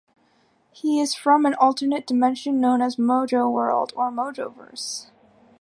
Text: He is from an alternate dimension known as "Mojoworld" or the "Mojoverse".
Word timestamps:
He 0.71 0.99
is 0.99 1.13
from 1.13 1.45
an 1.45 1.53
alternate 1.53 2.07
dimension 2.07 2.59
known 2.59 2.81
as 2.81 2.95
"Mojoworld" 2.95 3.91
or 3.95 4.09
the 4.09 4.17
"Mojoverse". 4.17 5.11